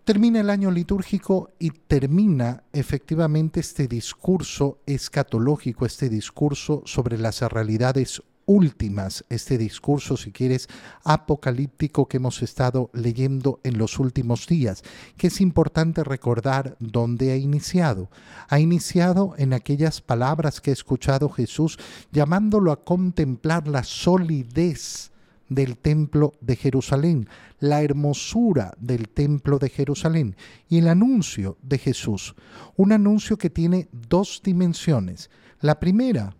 Termina 0.04 0.40
el 0.40 0.50
año 0.50 0.70
litúrgico 0.70 1.50
y 1.58 1.70
termina 1.70 2.62
efectivamente 2.72 3.60
este 3.60 3.88
discurso 3.88 4.78
escatológico, 4.86 5.84
este 5.84 6.08
discurso 6.08 6.82
sobre 6.84 7.18
las 7.18 7.42
realidades 7.42 8.22
últimas, 8.46 9.24
este 9.28 9.58
discurso, 9.58 10.16
si 10.16 10.30
quieres, 10.30 10.68
apocalíptico 11.04 12.06
que 12.06 12.16
hemos 12.16 12.42
estado 12.42 12.90
leyendo 12.94 13.60
en 13.64 13.76
los 13.76 13.98
últimos 13.98 14.46
días, 14.46 14.82
que 15.16 15.26
es 15.26 15.40
importante 15.40 16.04
recordar 16.04 16.76
dónde 16.78 17.32
ha 17.32 17.36
iniciado. 17.36 18.08
Ha 18.48 18.60
iniciado 18.60 19.34
en 19.36 19.52
aquellas 19.52 20.00
palabras 20.00 20.60
que 20.60 20.70
ha 20.70 20.74
escuchado 20.74 21.28
Jesús 21.28 21.78
llamándolo 22.12 22.72
a 22.72 22.84
contemplar 22.84 23.68
la 23.68 23.82
solidez 23.82 25.10
del 25.48 25.76
templo 25.76 26.34
de 26.40 26.56
Jerusalén, 26.56 27.28
la 27.58 27.82
hermosura 27.82 28.74
del 28.78 29.08
templo 29.08 29.58
de 29.58 29.70
Jerusalén 29.70 30.36
y 30.68 30.78
el 30.78 30.88
anuncio 30.88 31.56
de 31.62 31.78
Jesús. 31.78 32.34
Un 32.76 32.92
anuncio 32.92 33.38
que 33.38 33.50
tiene 33.50 33.88
dos 34.08 34.40
dimensiones. 34.42 35.30
La 35.60 35.78
primera, 35.80 36.34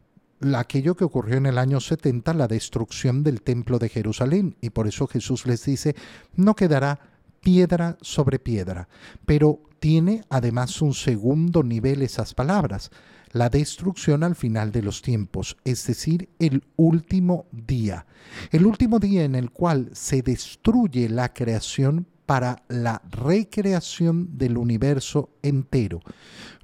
aquello 0.55 0.95
que 0.95 1.05
ocurrió 1.05 1.37
en 1.37 1.47
el 1.47 1.59
año 1.59 1.81
70, 1.81 2.35
la 2.35 2.49
destrucción 2.49 3.23
del 3.23 3.43
templo 3.43 3.79
de 3.79 3.89
Jerusalén. 3.89 4.57
Y 4.61 4.71
por 4.71 4.87
eso 4.87 5.07
Jesús 5.07 5.47
les 5.47 5.65
dice, 5.65 5.95
no 6.35 6.55
quedará 6.55 7.01
piedra 7.41 7.97
sobre 8.01 8.39
piedra. 8.39 8.89
Pero 9.25 9.61
tiene 9.79 10.25
además 10.29 10.83
un 10.83 10.95
segundo 10.95 11.63
nivel 11.63 12.03
esas 12.03 12.35
palabras, 12.35 12.91
la 13.33 13.51
destrucción 13.51 14.25
al 14.25 14.35
final 14.35 14.73
de 14.73 14.83
los 14.83 15.03
tiempos, 15.03 15.57
es 15.65 15.87
decir, 15.87 16.29
el 16.39 16.65
último 16.77 17.47
día. 17.53 18.07
El 18.51 18.67
último 18.67 18.99
día 18.99 19.25
en 19.25 19.35
el 19.35 19.51
cual 19.51 19.91
se 19.93 20.23
destruye 20.23 21.09
la 21.09 21.33
creación 21.33 22.07
para 22.27 22.65
la 22.69 23.01
recreación 23.11 24.37
del 24.37 24.59
universo 24.59 25.31
entero. 25.43 26.01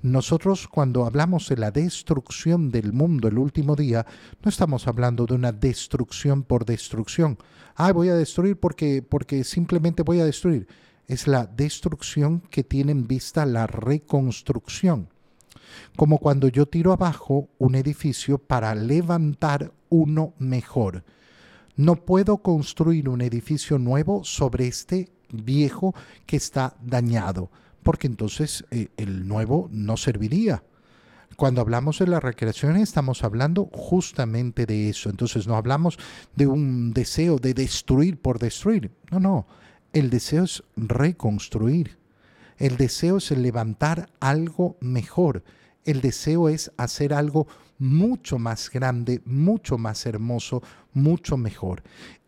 Nosotros 0.03 0.67
cuando 0.67 1.07
hablamos 1.07 1.49
de 1.49 1.57
la 1.57 1.71
destrucción 1.71 2.71
del 2.71 2.93
mundo 2.93 3.29
el 3.29 3.39
último 3.39 3.77
día, 3.77 4.05
no 4.43 4.49
estamos 4.49 4.89
hablando 4.89 5.25
de 5.27 5.35
una 5.35 5.53
destrucción 5.53 6.43
por 6.43 6.65
destrucción. 6.65 7.39
Ah, 7.77 7.93
voy 7.93 8.09
a 8.09 8.17
destruir 8.17 8.59
porque, 8.59 9.03
porque 9.03 9.45
simplemente 9.45 10.03
voy 10.03 10.19
a 10.19 10.25
destruir. 10.25 10.67
Es 11.07 11.29
la 11.29 11.47
destrucción 11.47 12.41
que 12.51 12.65
tiene 12.65 12.93
en 12.93 13.07
vista 13.07 13.47
la 13.47 13.69
reconstrucción. 13.69 15.09
Como 15.97 16.19
cuando 16.19 16.49
yo 16.49 16.67
tiro 16.67 16.93
abajo 16.93 17.49
un 17.59 17.77
edificio 17.77 18.39
para 18.39 18.75
levantar 18.75 19.73
uno 19.89 20.35
mejor. 20.39 21.05
No 21.77 21.97
puedo 21.97 22.39
construir 22.39 23.09
un 23.09 23.23
edificio 23.23 23.79
nuevo 23.79 24.25
sobre 24.25 24.67
este 24.67 25.09
viejo 25.33 25.95
que 26.27 26.37
está 26.37 26.77
dañado, 26.81 27.51
porque 27.83 28.07
entonces 28.07 28.65
eh, 28.71 28.89
el 28.97 29.27
nuevo 29.27 29.69
no 29.73 29.97
serviría. 29.97 30.63
Cuando 31.37 31.61
hablamos 31.61 31.99
de 31.99 32.07
la 32.07 32.21
recreación 32.21 32.77
estamos 32.77 33.25
hablando 33.25 33.69
justamente 33.73 34.67
de 34.67 34.91
eso. 34.91 35.11
Entonces 35.11 35.47
no 35.47 35.57
hablamos 35.57 35.99
de 36.37 36.47
un 36.47 36.93
deseo 36.93 37.39
de 37.39 37.55
destruir 37.55 38.19
por 38.19 38.39
destruir. 38.39 38.91
No, 39.11 39.19
no. 39.19 39.47
El 39.93 40.11
deseo 40.11 40.45
es 40.45 40.63
reconstruir. 40.77 41.99
El 42.59 42.77
deseo 42.77 43.17
es 43.17 43.31
levantar 43.31 44.11
algo 44.21 44.77
mejor. 44.81 45.43
El 45.85 46.01
deseo 46.01 46.49
es 46.49 46.71
hacer 46.77 47.13
algo 47.13 47.47
mucho 47.79 48.39
más 48.39 48.71
grande, 48.71 49.21
mucho 49.25 49.79
más 49.79 50.07
hermoso, 50.07 50.63
mucho 50.93 51.37
mejor. 51.37 51.83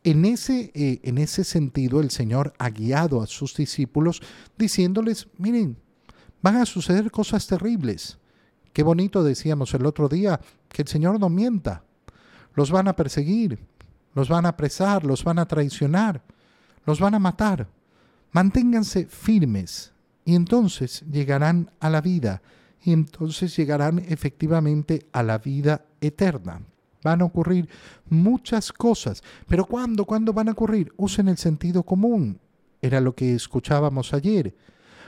En 0.04 0.26
ese, 0.26 0.70
eh, 0.74 1.00
en 1.02 1.16
ese 1.16 1.44
sentido, 1.44 2.00
el 2.00 2.10
Señor 2.10 2.52
ha 2.58 2.68
guiado 2.68 3.22
a 3.22 3.26
sus 3.26 3.56
discípulos 3.56 4.20
diciéndoles, 4.58 5.28
miren, 5.38 5.78
van 6.42 6.56
a 6.56 6.66
suceder 6.66 7.10
cosas 7.10 7.46
terribles. 7.46 8.18
Qué 8.74 8.82
bonito 8.82 9.24
decíamos 9.24 9.72
el 9.72 9.86
otro 9.86 10.10
día, 10.10 10.38
que 10.68 10.82
el 10.82 10.88
Señor 10.88 11.18
no 11.18 11.30
mienta. 11.30 11.84
Los 12.54 12.70
van 12.70 12.86
a 12.86 12.94
perseguir, 12.94 13.58
los 14.14 14.28
van 14.28 14.44
a 14.44 14.50
apresar, 14.50 15.04
los 15.04 15.24
van 15.24 15.38
a 15.38 15.46
traicionar, 15.46 16.22
los 16.84 17.00
van 17.00 17.14
a 17.14 17.18
matar. 17.18 17.66
Manténganse 18.30 19.06
firmes 19.06 19.94
y 20.26 20.34
entonces 20.34 21.02
llegarán 21.10 21.70
a 21.80 21.88
la 21.88 22.02
vida 22.02 22.42
y 22.82 22.92
entonces 22.92 23.56
llegarán 23.56 24.00
efectivamente 24.00 25.06
a 25.12 25.22
la 25.22 25.38
vida 25.38 25.86
eterna. 26.02 26.60
Van 27.04 27.20
a 27.20 27.26
ocurrir 27.26 27.68
muchas 28.08 28.72
cosas, 28.72 29.22
pero 29.46 29.66
¿cuándo? 29.66 30.04
¿Cuándo 30.06 30.32
van 30.32 30.48
a 30.48 30.52
ocurrir? 30.52 30.92
Usen 30.96 31.28
el 31.28 31.36
sentido 31.36 31.84
común. 31.84 32.40
Era 32.82 33.00
lo 33.00 33.14
que 33.14 33.34
escuchábamos 33.34 34.12
ayer. 34.14 34.54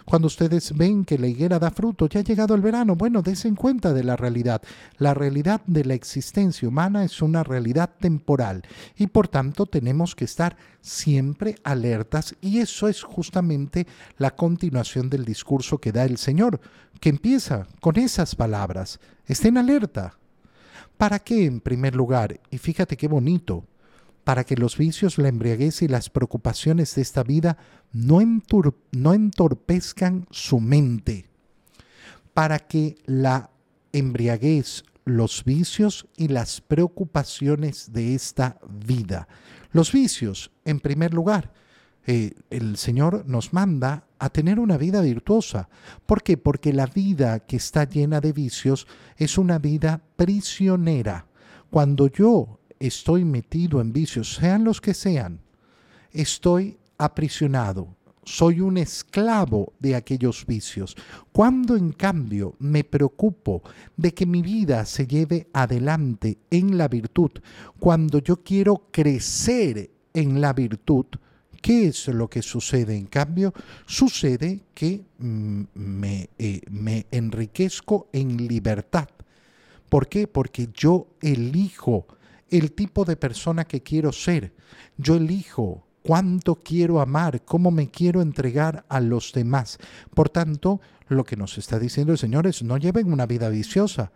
Cuando 0.07 0.29
ustedes 0.29 0.77
ven 0.77 1.05
que 1.05 1.19
la 1.19 1.27
higuera 1.27 1.59
da 1.59 1.73
fruto, 1.73 2.09
ya 2.09 2.21
ha 2.21 2.23
llegado 2.23 2.55
el 2.55 2.61
verano, 2.61 2.95
bueno, 2.95 3.23
desen 3.23 3.57
cuenta 3.57 3.93
de 3.93 4.05
la 4.05 4.15
realidad. 4.15 4.63
La 4.99 5.15
realidad 5.15 5.63
de 5.67 5.85
la 5.85 5.95
existencia 5.95 6.69
humana 6.69 7.03
es 7.03 7.23
una 7.23 7.43
realidad 7.43 7.91
temporal 7.99 8.63
y 8.97 9.09
por 9.09 9.27
tanto 9.27 9.67
tenemos 9.67 10.15
que 10.15 10.27
estar 10.27 10.57
siempre 10.81 11.57
alertas 11.65 12.37
y 12.41 12.59
eso 12.59 12.87
es 12.87 13.03
justamente 13.03 13.89
la 14.17 14.37
continuación 14.37 15.11
del 15.11 15.25
discurso 15.25 15.79
que 15.79 15.91
da 15.91 16.05
el 16.05 16.19
Señor, 16.19 16.61
que 17.01 17.09
empieza 17.09 17.67
con 17.81 17.99
esas 17.99 18.37
palabras. 18.37 19.01
Estén 19.27 19.59
alerta. 19.59 20.15
¿Para 20.97 21.19
qué 21.19 21.45
en 21.45 21.61
primer 21.61 21.95
lugar? 21.95 22.41
Y 22.51 22.59
fíjate 22.59 22.97
qué 22.97 23.09
bonito 23.09 23.65
para 24.27 24.43
que 24.43 24.57
los 24.57 24.77
vicios, 24.77 25.19
la 25.19 25.29
embriaguez 25.29 25.83
y 25.83 25.87
las 25.87 26.11
preocupaciones 26.11 26.97
de 26.97 27.03
esta 27.03 27.23
vida 27.23 27.59
no, 27.93 28.19
no 28.91 29.15
entorpezcan 29.15 30.27
su 30.33 30.59
mente, 30.59 31.29
para 32.35 32.59
que 32.59 32.97
la 33.07 33.51
embriaguez, 33.93 34.83
los 35.05 35.45
vicios 35.45 36.09
y 36.17 36.27
las 36.27 36.61
preocupaciones 36.61 37.93
de 37.93 38.17
esta 38.17 38.59
vida. 38.69 39.29
Los 39.71 39.93
vicios, 39.93 40.51
en 40.65 40.81
primer 40.81 41.15
lugar, 41.15 41.53
eh, 42.07 42.35
el 42.51 42.77
Señor 42.77 43.25
nos 43.27 43.53
manda 43.53 44.05
a 44.19 44.31
tener 44.31 44.61
una 44.61 44.77
vida 44.77 45.01
virtuosa. 45.01 45.69
¿Por 46.07 46.23
qué? 46.23 46.37
Porque 46.37 46.73
la 46.73 46.87
vida 46.87 47.41
que 47.41 47.57
está 47.57 47.85
llena 47.85 48.21
de 48.21 48.33
vicios 48.33 48.87
es 49.17 49.39
una 49.39 49.59
vida 49.59 50.01
prisionera. 50.15 51.27
Cuando 51.69 52.07
yo 52.07 52.61
estoy 52.79 53.25
metido 53.25 53.81
en 53.81 53.93
vicios, 53.93 54.35
sean 54.35 54.63
los 54.63 54.81
que 54.81 54.95
sean, 54.95 55.41
estoy 56.13 56.79
aprisionado, 56.97 57.97
soy 58.23 58.61
un 58.61 58.77
esclavo 58.77 59.73
de 59.81 59.97
aquellos 59.97 60.47
vicios. 60.47 60.97
Cuando 61.33 61.77
en 61.77 61.93
cambio 61.93 62.55
me 62.61 62.85
preocupo 62.85 63.63
de 63.97 64.15
que 64.15 64.27
mi 64.27 64.43
vida 64.43 64.85
se 64.85 65.07
lleve 65.09 65.49
adelante 65.53 66.39
en 66.51 66.79
la 66.79 66.87
virtud, 66.87 67.33
cuando 67.81 68.21
yo 68.21 68.43
quiero 68.43 68.89
crecer 68.93 69.91
en 70.15 70.41
la 70.41 70.53
virtud, 70.53 71.07
¿qué 71.67 71.89
es 71.89 72.07
lo 72.07 72.31
que 72.31 72.43
sucede 72.43 72.97
en 72.97 73.07
cambio? 73.07 73.53
Sucede 73.87 74.61
que 74.73 75.05
mm, 75.19 75.63
me, 75.75 76.31
eh, 76.39 76.61
me 76.71 77.07
enriquezco 77.11 78.09
en 78.13 78.37
libertad. 78.47 79.09
¿Por 79.89 80.07
qué? 80.07 80.29
Porque 80.29 80.69
yo 80.73 81.09
elijo 81.21 82.07
el 82.51 82.71
tipo 82.71 83.05
de 83.05 83.17
persona 83.17 83.65
que 83.65 83.83
quiero 83.83 84.13
ser. 84.13 84.55
Yo 84.97 85.17
elijo 85.17 85.85
cuánto 86.05 86.55
quiero 86.55 87.01
amar, 87.01 87.45
cómo 87.45 87.73
me 87.73 87.91
quiero 87.91 88.23
entregar 88.23 88.85
a 88.89 89.01
los 89.01 89.33
demás. 89.33 89.79
Por 90.15 90.29
tanto, 90.29 90.81
lo 91.09 91.25
que 91.25 91.35
nos 91.35 91.59
está 91.59 91.81
diciendo 91.81 92.13
el 92.13 92.19
Señor 92.19 92.47
es 92.47 92.63
no 92.63 92.77
lleven 92.77 93.13
una 93.13 93.27
vida 93.27 93.49
viciosa, 93.49 94.13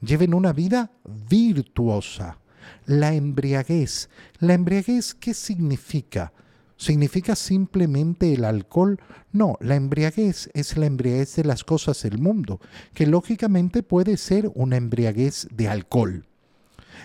lleven 0.00 0.34
una 0.34 0.52
vida 0.52 0.92
virtuosa. 1.04 2.38
La 2.86 3.12
embriaguez. 3.12 4.08
¿La 4.38 4.54
embriaguez 4.54 5.14
qué 5.14 5.34
significa? 5.34 6.32
¿Significa 6.76 7.36
simplemente 7.36 8.32
el 8.34 8.44
alcohol? 8.44 9.00
No, 9.32 9.56
la 9.60 9.76
embriaguez 9.76 10.50
es 10.54 10.76
la 10.76 10.86
embriaguez 10.86 11.36
de 11.36 11.44
las 11.44 11.64
cosas 11.64 12.02
del 12.02 12.18
mundo, 12.18 12.60
que 12.94 13.06
lógicamente 13.06 13.82
puede 13.82 14.16
ser 14.16 14.50
una 14.54 14.76
embriaguez 14.76 15.48
de 15.52 15.68
alcohol. 15.68 16.26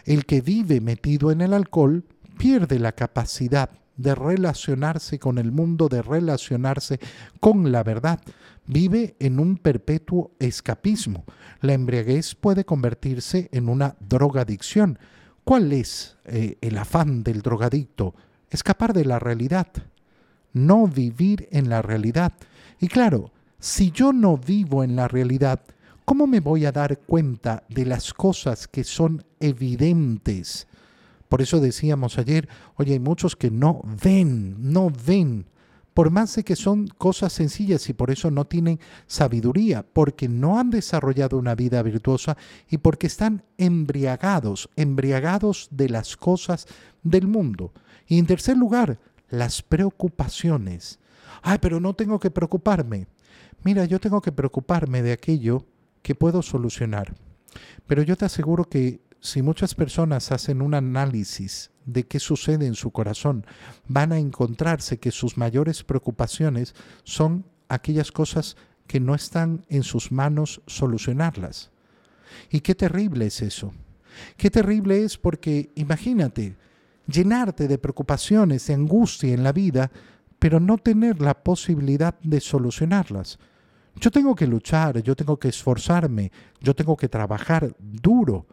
El 0.05 0.25
que 0.25 0.41
vive 0.41 0.81
metido 0.81 1.31
en 1.31 1.41
el 1.41 1.53
alcohol 1.53 2.05
pierde 2.37 2.79
la 2.79 2.93
capacidad 2.93 3.69
de 3.97 4.15
relacionarse 4.15 5.19
con 5.19 5.37
el 5.37 5.51
mundo, 5.51 5.89
de 5.89 6.01
relacionarse 6.01 6.99
con 7.39 7.71
la 7.71 7.83
verdad. 7.83 8.19
Vive 8.65 9.15
en 9.19 9.39
un 9.39 9.57
perpetuo 9.57 10.31
escapismo. 10.39 11.25
La 11.61 11.73
embriaguez 11.73 12.35
puede 12.35 12.65
convertirse 12.65 13.49
en 13.51 13.69
una 13.69 13.95
drogadicción. 13.99 14.99
¿Cuál 15.43 15.71
es 15.71 16.17
eh, 16.25 16.57
el 16.61 16.77
afán 16.77 17.23
del 17.23 17.41
drogadicto? 17.41 18.13
Escapar 18.49 18.93
de 18.93 19.05
la 19.05 19.19
realidad, 19.19 19.67
no 20.53 20.87
vivir 20.87 21.47
en 21.51 21.69
la 21.69 21.81
realidad. 21.81 22.33
Y 22.79 22.87
claro, 22.87 23.31
si 23.59 23.91
yo 23.91 24.13
no 24.13 24.37
vivo 24.37 24.83
en 24.83 24.95
la 24.95 25.07
realidad, 25.07 25.61
¿cómo 26.05 26.27
me 26.27 26.39
voy 26.39 26.65
a 26.65 26.71
dar 26.71 26.99
cuenta 26.99 27.63
de 27.69 27.85
las 27.85 28.13
cosas 28.13 28.67
que 28.67 28.83
son 28.83 29.23
evidentes? 29.39 30.67
Por 31.27 31.41
eso 31.41 31.59
decíamos 31.59 32.17
ayer, 32.17 32.47
oye, 32.75 32.93
hay 32.93 32.99
muchos 32.99 33.35
que 33.35 33.51
no 33.51 33.81
ven, 34.01 34.55
no 34.71 34.89
ven, 35.05 35.45
por 35.93 36.11
más 36.11 36.35
de 36.35 36.43
que 36.43 36.55
son 36.55 36.87
cosas 36.87 37.33
sencillas 37.33 37.89
y 37.89 37.93
por 37.93 38.11
eso 38.11 38.29
no 38.29 38.45
tienen 38.45 38.79
sabiduría, 39.07 39.83
porque 39.83 40.29
no 40.29 40.59
han 40.59 40.69
desarrollado 40.69 41.39
una 41.39 41.55
vida 41.55 41.81
virtuosa 41.81 42.37
y 42.69 42.77
porque 42.77 43.07
están 43.07 43.43
embriagados, 43.57 44.69
embriagados 44.75 45.67
de 45.71 45.89
las 45.89 46.15
cosas 46.15 46.67
del 47.01 47.27
mundo. 47.27 47.73
Y 48.07 48.19
en 48.19 48.25
tercer 48.25 48.57
lugar, 48.57 48.99
las 49.29 49.61
preocupaciones. 49.61 50.99
Ay, 51.41 51.57
pero 51.61 51.79
no 51.79 51.93
tengo 51.93 52.19
que 52.19 52.31
preocuparme. 52.31 53.07
Mira, 53.63 53.85
yo 53.85 53.99
tengo 53.99 54.21
que 54.21 54.31
preocuparme 54.31 55.01
de 55.01 55.11
aquello 55.11 55.65
que 56.01 56.15
puedo 56.15 56.41
solucionar. 56.41 57.15
Pero 57.85 58.03
yo 58.03 58.15
te 58.15 58.25
aseguro 58.25 58.65
que 58.65 59.01
si 59.19 59.41
muchas 59.41 59.75
personas 59.75 60.31
hacen 60.31 60.61
un 60.61 60.73
análisis 60.73 61.71
de 61.85 62.05
qué 62.05 62.19
sucede 62.19 62.65
en 62.65 62.75
su 62.75 62.91
corazón, 62.91 63.45
van 63.87 64.11
a 64.11 64.19
encontrarse 64.19 64.99
que 64.99 65.11
sus 65.11 65.37
mayores 65.37 65.83
preocupaciones 65.83 66.75
son 67.03 67.45
aquellas 67.69 68.11
cosas 68.11 68.57
que 68.87 68.99
no 68.99 69.15
están 69.15 69.65
en 69.69 69.83
sus 69.83 70.11
manos 70.11 70.61
solucionarlas. 70.67 71.71
Y 72.49 72.61
qué 72.61 72.75
terrible 72.75 73.25
es 73.27 73.41
eso. 73.41 73.73
Qué 74.37 74.49
terrible 74.49 75.03
es 75.03 75.17
porque, 75.17 75.71
imagínate, 75.75 76.55
llenarte 77.07 77.67
de 77.67 77.77
preocupaciones, 77.77 78.67
de 78.67 78.73
angustia 78.73 79.33
en 79.33 79.43
la 79.43 79.51
vida, 79.51 79.91
pero 80.39 80.59
no 80.59 80.77
tener 80.77 81.21
la 81.21 81.43
posibilidad 81.43 82.19
de 82.21 82.39
solucionarlas. 82.39 83.39
Yo 83.99 84.11
tengo 84.11 84.35
que 84.35 84.45
luchar, 84.45 85.01
yo 85.01 85.15
tengo 85.15 85.37
que 85.37 85.47
esforzarme, 85.47 86.31
yo 86.61 86.75
tengo 86.75 86.95
que 86.95 87.09
trabajar 87.09 87.75
duro, 87.79 88.45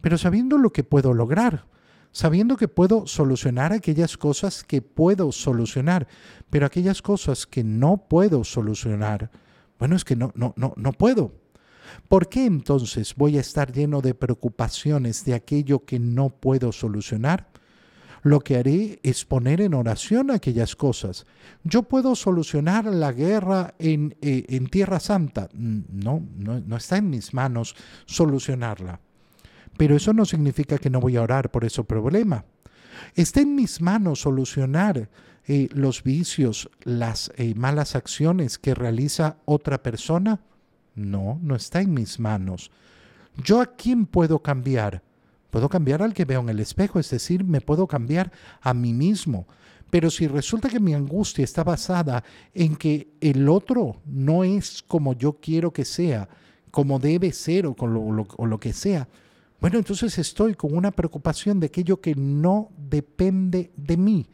pero 0.00 0.16
sabiendo 0.16 0.58
lo 0.58 0.70
que 0.70 0.84
puedo 0.84 1.12
lograr, 1.12 1.66
sabiendo 2.12 2.56
que 2.56 2.68
puedo 2.68 3.06
solucionar 3.06 3.72
aquellas 3.72 4.16
cosas 4.16 4.62
que 4.62 4.80
puedo 4.80 5.32
solucionar, 5.32 6.06
pero 6.50 6.66
aquellas 6.66 7.02
cosas 7.02 7.46
que 7.46 7.64
no 7.64 7.96
puedo 8.08 8.44
solucionar, 8.44 9.30
bueno, 9.78 9.96
es 9.96 10.04
que 10.04 10.14
no, 10.14 10.30
no, 10.36 10.54
no, 10.56 10.74
no 10.76 10.92
puedo. 10.92 11.32
¿Por 12.08 12.28
qué 12.28 12.46
entonces 12.46 13.14
voy 13.16 13.38
a 13.38 13.40
estar 13.40 13.72
lleno 13.72 14.00
de 14.00 14.14
preocupaciones 14.14 15.24
de 15.24 15.34
aquello 15.34 15.84
que 15.84 15.98
no 15.98 16.28
puedo 16.28 16.70
solucionar? 16.70 17.51
Lo 18.22 18.40
que 18.40 18.56
haré 18.56 19.00
es 19.02 19.24
poner 19.24 19.60
en 19.60 19.74
oración 19.74 20.30
aquellas 20.30 20.76
cosas. 20.76 21.26
Yo 21.64 21.82
puedo 21.82 22.14
solucionar 22.14 22.86
la 22.86 23.12
guerra 23.12 23.74
en, 23.78 24.16
eh, 24.22 24.46
en 24.48 24.68
Tierra 24.68 25.00
Santa. 25.00 25.48
No, 25.52 26.22
no, 26.36 26.60
no 26.60 26.76
está 26.76 26.98
en 26.98 27.10
mis 27.10 27.34
manos 27.34 27.74
solucionarla. 28.06 29.00
Pero 29.76 29.96
eso 29.96 30.12
no 30.12 30.24
significa 30.24 30.78
que 30.78 30.90
no 30.90 31.00
voy 31.00 31.16
a 31.16 31.22
orar 31.22 31.50
por 31.50 31.64
ese 31.64 31.82
problema. 31.82 32.44
Está 33.14 33.40
en 33.40 33.54
mis 33.54 33.80
manos 33.80 34.20
solucionar 34.20 35.08
eh, 35.46 35.68
los 35.72 36.04
vicios, 36.04 36.70
las 36.84 37.32
eh, 37.36 37.54
malas 37.56 37.96
acciones 37.96 38.58
que 38.58 38.74
realiza 38.74 39.38
otra 39.44 39.82
persona. 39.82 40.40
No, 40.94 41.40
no 41.42 41.56
está 41.56 41.80
en 41.80 41.94
mis 41.94 42.20
manos. 42.20 42.70
¿Yo 43.42 43.60
a 43.60 43.66
quién 43.66 44.06
puedo 44.06 44.40
cambiar? 44.40 45.02
Puedo 45.52 45.68
cambiar 45.68 46.00
al 46.00 46.14
que 46.14 46.24
veo 46.24 46.40
en 46.40 46.48
el 46.48 46.60
espejo, 46.60 46.98
es 46.98 47.10
decir, 47.10 47.44
me 47.44 47.60
puedo 47.60 47.86
cambiar 47.86 48.32
a 48.62 48.72
mí 48.72 48.94
mismo. 48.94 49.46
Pero 49.90 50.10
si 50.10 50.26
resulta 50.26 50.70
que 50.70 50.80
mi 50.80 50.94
angustia 50.94 51.44
está 51.44 51.62
basada 51.62 52.24
en 52.54 52.74
que 52.74 53.12
el 53.20 53.46
otro 53.50 54.00
no 54.06 54.44
es 54.44 54.82
como 54.82 55.12
yo 55.12 55.34
quiero 55.34 55.70
que 55.70 55.84
sea, 55.84 56.26
como 56.70 56.98
debe 56.98 57.32
ser 57.32 57.66
o, 57.66 57.76
lo, 57.86 58.26
o 58.34 58.46
lo 58.46 58.58
que 58.58 58.72
sea, 58.72 59.06
bueno, 59.60 59.76
entonces 59.76 60.16
estoy 60.16 60.54
con 60.54 60.74
una 60.74 60.90
preocupación 60.90 61.60
de 61.60 61.66
aquello 61.66 62.00
que 62.00 62.14
no 62.14 62.70
depende 62.78 63.72
de 63.76 63.98
mí, 63.98 64.26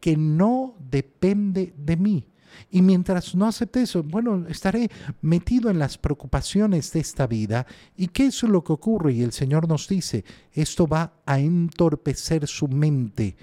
que 0.00 0.16
no 0.16 0.74
depende 0.78 1.74
de 1.76 1.96
mí. 1.98 2.28
Y 2.70 2.82
mientras 2.82 3.34
no 3.34 3.46
acepte 3.46 3.82
eso, 3.82 4.02
bueno, 4.02 4.46
estaré 4.48 4.90
metido 5.22 5.70
en 5.70 5.78
las 5.78 5.98
preocupaciones 5.98 6.92
de 6.92 7.00
esta 7.00 7.26
vida. 7.26 7.66
¿Y 7.96 8.08
qué 8.08 8.26
es 8.26 8.42
lo 8.42 8.62
que 8.62 8.72
ocurre? 8.72 9.12
Y 9.12 9.22
el 9.22 9.32
Señor 9.32 9.68
nos 9.68 9.88
dice, 9.88 10.24
esto 10.52 10.86
va 10.86 11.12
a 11.24 11.38
entorpecer 11.38 12.46
su 12.46 12.68
mente. 12.68 13.36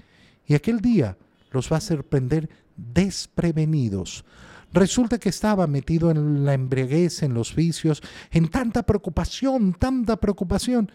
Y 0.46 0.54
aquel 0.54 0.80
día 0.80 1.16
los 1.50 1.70
va 1.70 1.76
a 1.76 1.78
hacer 1.78 2.04
prender 2.04 2.48
desprevenidos. 2.76 4.24
Resulta 4.72 5.18
que 5.18 5.28
estaba 5.28 5.68
metido 5.68 6.10
en 6.10 6.44
la 6.44 6.52
embriaguez, 6.52 7.22
en 7.22 7.32
los 7.32 7.54
vicios, 7.54 8.02
en 8.32 8.48
tanta 8.48 8.82
preocupación, 8.82 9.72
tanta 9.72 10.16
preocupación. 10.16 10.90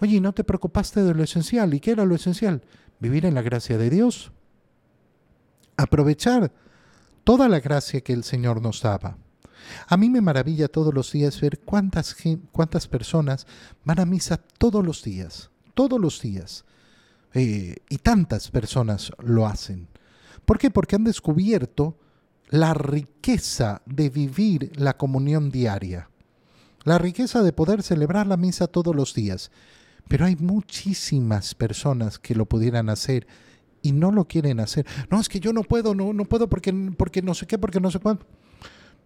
Oye, 0.00 0.20
¿no 0.20 0.32
te 0.32 0.42
preocupaste 0.42 1.04
de 1.04 1.14
lo 1.14 1.22
esencial? 1.22 1.72
¿Y 1.72 1.78
qué 1.78 1.92
era 1.92 2.04
lo 2.04 2.16
esencial? 2.16 2.62
Vivir 2.98 3.24
en 3.24 3.34
la 3.34 3.42
gracia 3.42 3.78
de 3.78 3.90
Dios. 3.90 4.32
Aprovechar 5.76 6.50
toda 7.24 7.48
la 7.48 7.60
gracia 7.60 8.00
que 8.00 8.12
el 8.12 8.24
Señor 8.24 8.60
nos 8.62 8.82
daba. 8.82 9.16
A 9.86 9.96
mí 9.96 10.10
me 10.10 10.20
maravilla 10.20 10.68
todos 10.68 10.92
los 10.92 11.12
días 11.12 11.40
ver 11.40 11.60
cuántas, 11.60 12.16
cuántas 12.50 12.88
personas 12.88 13.46
van 13.84 14.00
a 14.00 14.06
misa 14.06 14.38
todos 14.58 14.84
los 14.84 15.02
días, 15.02 15.50
todos 15.74 16.00
los 16.00 16.20
días. 16.20 16.64
Eh, 17.34 17.76
y 17.88 17.98
tantas 17.98 18.50
personas 18.50 19.12
lo 19.18 19.46
hacen. 19.46 19.88
¿Por 20.44 20.58
qué? 20.58 20.70
Porque 20.70 20.96
han 20.96 21.04
descubierto 21.04 21.96
la 22.48 22.74
riqueza 22.74 23.80
de 23.86 24.10
vivir 24.10 24.72
la 24.74 24.98
comunión 24.98 25.50
diaria, 25.50 26.10
la 26.84 26.98
riqueza 26.98 27.42
de 27.42 27.52
poder 27.52 27.82
celebrar 27.82 28.26
la 28.26 28.36
misa 28.36 28.66
todos 28.66 28.94
los 28.94 29.14
días. 29.14 29.50
Pero 30.08 30.26
hay 30.26 30.36
muchísimas 30.36 31.54
personas 31.54 32.18
que 32.18 32.34
lo 32.34 32.44
pudieran 32.46 32.90
hacer 32.90 33.26
y 33.82 33.92
no 33.92 34.12
lo 34.12 34.26
quieren 34.26 34.60
hacer. 34.60 34.86
No, 35.10 35.20
es 35.20 35.28
que 35.28 35.40
yo 35.40 35.52
no 35.52 35.62
puedo, 35.62 35.94
no, 35.94 36.12
no 36.12 36.24
puedo 36.24 36.48
porque, 36.48 36.72
porque 36.96 37.22
no 37.22 37.34
sé 37.34 37.46
qué, 37.46 37.58
porque 37.58 37.80
no 37.80 37.90
sé 37.90 37.98
cuánto. 37.98 38.26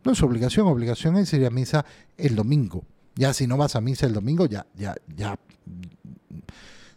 No 0.05 0.13
es 0.13 0.23
obligación, 0.23 0.69
obligación 0.69 1.17
es 1.17 1.33
ir 1.33 1.45
a 1.47 1.51
misa 1.51 1.85
el 2.17 2.37
domingo. 2.37 2.85
Ya 3.17 3.33
si 3.33 3.47
no 3.47 3.57
vas 3.57 3.75
a 3.77 3.81
misa 3.81 4.07
el 4.07 4.13
domingo, 4.13 4.47
ya, 4.47 4.67
ya, 4.75 4.95
ya, 5.17 5.39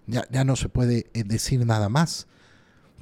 ya, 0.05 0.27
ya 0.29 0.43
no 0.43 0.55
se 0.55 0.69
puede 0.69 1.09
eh, 1.13 1.23
decir 1.23 1.65
nada 1.65 1.89
más. 1.89 2.27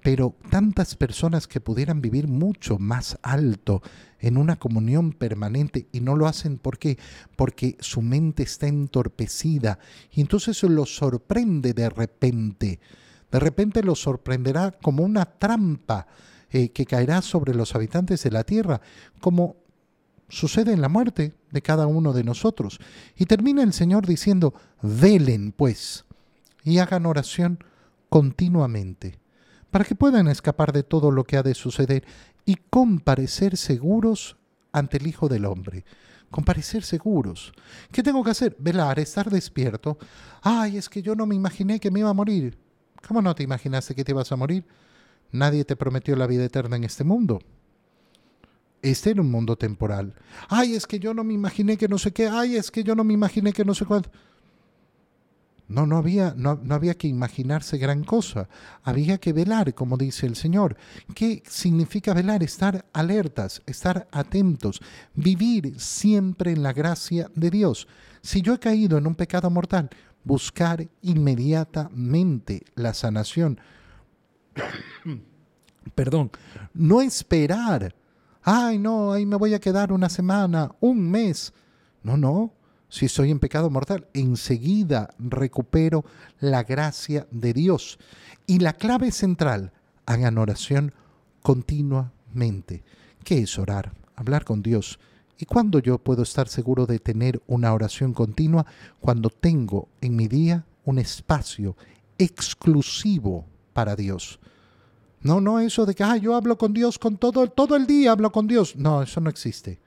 Pero 0.04 0.36
tantas 0.50 0.96
personas 0.96 1.48
que 1.48 1.60
pudieran 1.60 2.02
vivir 2.02 2.28
mucho 2.28 2.78
más 2.78 3.18
alto 3.24 3.82
en 4.20 4.38
una 4.38 4.58
comunión 4.58 5.12
permanente 5.12 5.88
y 5.92 6.00
no 6.00 6.16
lo 6.16 6.28
hacen 6.28 6.58
¿por 6.58 6.78
qué? 6.78 6.98
Porque 7.36 7.76
su 7.80 8.02
mente 8.02 8.44
está 8.44 8.68
entorpecida 8.68 9.80
y 10.12 10.22
entonces 10.22 10.62
los 10.64 10.96
sorprende 10.96 11.74
de 11.74 11.90
repente 11.90 12.80
de 13.32 13.40
repente 13.40 13.84
los 13.84 14.02
sorprenderá 14.02 14.72
como 14.72 15.04
una 15.04 15.26
trampa 15.26 16.08
eh, 16.50 16.70
que 16.70 16.86
caerá 16.86 17.22
sobre 17.22 17.54
los 17.54 17.76
habitantes 17.76 18.24
de 18.24 18.32
la 18.32 18.44
tierra, 18.44 18.82
como 19.20 19.58
sucede 20.30 20.72
en 20.74 20.82
la 20.82 20.90
muerte 20.90 21.34
de 21.52 21.62
cada 21.62 21.88
uno 21.88 22.14
de 22.14 22.24
nosotros. 22.24 22.80
Y 23.16 23.26
termina 23.26 23.64
el 23.64 23.74
Señor 23.74 24.06
diciendo, 24.06 24.54
velen 24.82 25.52
pues 25.52 26.06
y 26.64 26.80
hagan 26.80 27.06
oración 27.06 27.64
continuamente, 28.10 29.20
para 29.72 29.86
que 29.86 29.96
puedan 29.96 30.28
escapar 30.28 30.72
de 30.72 30.84
todo 30.84 31.12
lo 31.12 31.24
que 31.26 31.38
ha 31.38 31.44
de 31.44 31.54
suceder 31.54 32.06
y 32.46 32.56
comparecer 32.70 33.58
seguros 33.58 34.38
ante 34.72 34.98
el 34.98 35.08
Hijo 35.08 35.28
del 35.28 35.46
Hombre. 35.46 35.84
Comparecer 36.30 36.84
seguros. 36.84 37.54
¿Qué 37.92 38.04
tengo 38.04 38.24
que 38.24 38.32
hacer? 38.32 38.56
Velar, 38.60 39.00
estar 39.00 39.30
despierto. 39.30 39.98
Ay, 40.42 40.78
es 40.78 40.90
que 40.90 41.02
yo 41.02 41.16
no 41.16 41.26
me 41.26 41.36
imaginé 41.36 41.80
que 41.80 41.92
me 41.92 42.02
iba 42.02 42.10
a 42.10 42.14
morir. 42.14 42.58
¿Cómo 43.08 43.22
no 43.22 43.34
te 43.36 43.44
imaginaste 43.44 43.96
que 43.96 44.04
te 44.04 44.12
ibas 44.12 44.32
a 44.32 44.36
morir? 44.36 44.66
Nadie 45.32 45.66
te 45.66 45.76
prometió 45.76 46.16
la 46.16 46.28
vida 46.28 46.44
eterna 46.44 46.76
en 46.76 46.84
este 46.84 47.04
mundo. 47.04 47.40
Este 48.82 49.12
era 49.12 49.22
un 49.22 49.32
mundo 49.32 49.58
temporal. 49.58 50.14
Ay, 50.50 50.76
es 50.76 50.86
que 50.86 51.00
yo 51.00 51.14
no 51.14 51.24
me 51.24 51.34
imaginé 51.34 51.78
que 51.78 51.88
no 51.88 51.98
sé 51.98 52.12
qué. 52.12 52.28
Ay, 52.28 52.56
es 52.56 52.70
que 52.70 52.84
yo 52.84 52.96
no 52.96 53.04
me 53.04 53.14
imaginé 53.14 53.54
que 53.54 53.66
no 53.66 53.74
sé 53.74 53.86
cuánto. 53.86 54.12
No, 55.70 55.86
no 55.86 55.98
había, 55.98 56.34
no, 56.38 56.60
no, 56.64 56.76
había 56.76 56.94
que 56.96 57.08
imaginarse 57.08 57.78
gran 57.78 58.04
cosa. 58.04 58.48
Había 58.84 59.18
que 59.18 59.34
velar, 59.34 59.74
como 59.74 59.98
dice 59.98 60.26
el 60.26 60.36
Señor. 60.36 60.78
¿Qué 61.14 61.44
significa 61.46 62.14
velar? 62.14 62.42
Estar 62.42 62.86
alertas, 62.94 63.62
estar 63.66 64.08
atentos, 64.12 64.82
vivir 65.14 65.80
siempre 65.80 66.52
en 66.52 66.64
la 66.64 66.72
gracia 66.72 67.30
de 67.36 67.50
Dios. 67.50 67.88
Si 68.22 68.42
yo 68.42 68.54
he 68.54 68.60
caído 68.60 68.98
en 68.98 69.08
un 69.08 69.16
pecado 69.16 69.50
mortal, 69.50 69.90
buscar 70.28 70.88
inmediatamente 71.02 72.64
la 72.76 72.94
sanación. 72.94 73.60
Perdón, 75.96 76.32
no 76.74 77.02
esperar. 77.02 77.96
Ay, 78.44 78.78
no, 78.78 79.14
ahí 79.14 79.26
me 79.26 79.38
voy 79.38 79.54
a 79.54 79.60
quedar 79.60 79.92
una 79.92 80.10
semana, 80.10 80.72
un 80.80 81.10
mes. 81.10 81.54
No, 82.04 82.18
no. 82.18 82.54
Si 82.90 83.06
estoy 83.06 83.32
en 83.32 83.40
pecado 83.40 83.70
mortal, 83.70 84.08
enseguida 84.14 85.10
recupero 85.18 86.06
la 86.40 86.64
gracia 86.64 87.28
de 87.32 87.54
Dios. 87.54 88.00
Y 88.46 88.60
la 88.60 88.74
clave 88.74 89.12
central, 89.12 89.74
hagan 90.06 90.38
oración 90.38 90.94
continuamente. 91.42 92.84
¿Qué 93.24 93.40
es 93.40 93.60
orar? 93.60 93.94
Hablar 94.16 94.46
con 94.46 94.62
Dios 94.62 95.00
¿Y 95.40 95.46
cuándo 95.46 95.80
yo 95.80 96.00
puedo 96.00 96.24
estar 96.24 96.48
seguro 96.48 96.86
de 96.86 97.00
tener 97.00 97.42
una 97.48 97.74
oración 97.74 98.14
continua? 98.14 98.66
Cuando 99.00 99.30
tengo 99.30 99.88
en 100.02 100.16
mi 100.16 100.28
día 100.28 100.66
un 100.86 100.98
espacio 100.98 101.76
exclusivo 102.18 103.46
para 103.74 103.96
Dios. 103.96 104.40
No, 105.22 105.42
no 105.42 105.60
eso 105.60 105.86
de 105.86 105.94
que 105.94 106.04
ah, 106.04 106.18
yo 106.18 106.36
hablo 106.36 106.58
con 106.58 106.74
Dios 106.74 106.98
con 106.98 107.18
todo, 107.18 107.48
todo 107.48 107.76
el 107.76 107.86
día 107.86 108.12
hablo 108.12 108.32
con 108.32 108.48
Dios. 108.48 108.76
No, 108.76 109.04
eso 109.04 109.22
no 109.22 109.30
existe. 109.30 109.80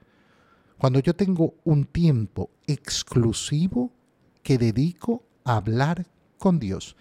Cuando 0.77 0.99
yo 0.99 1.13
tengo 1.15 1.55
un 1.63 1.85
tiempo 1.85 2.49
exclusivo 2.65 3.91
que 4.43 4.57
dedico 4.57 5.23
a 5.43 5.57
hablar 5.57 6.05
con 6.37 6.59
Dios. 6.59 6.95